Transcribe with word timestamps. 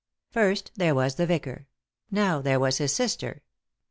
First 0.31 0.71
there 0.77 0.95
was 0.95 1.13
the 1.13 1.27
vicar; 1.27 1.67
now 2.09 2.41
there 2.41 2.59
was 2.59 2.79
his 2.79 2.91
sister. 2.91 3.43